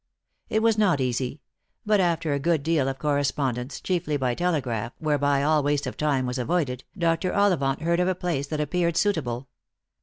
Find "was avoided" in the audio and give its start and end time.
6.25-6.83